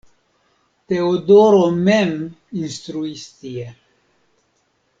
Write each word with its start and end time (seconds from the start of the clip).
Teodoro 0.91 1.59
mem 1.89 2.13
instruis 2.63 3.23
tie. 3.43 3.67